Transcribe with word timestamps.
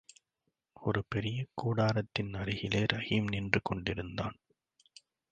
ஒரு 0.81 1.01
பெரிய 1.09 1.45
கூடாரத்தின் 1.53 2.31
அருகிலே 2.33 2.85
ரஹீம் 2.93 3.29
நின்று 3.29 3.59
கொண்டிருந்தான். 3.63 4.37